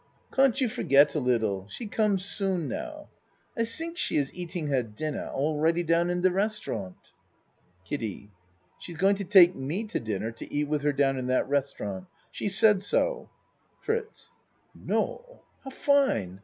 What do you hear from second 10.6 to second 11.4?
with her down in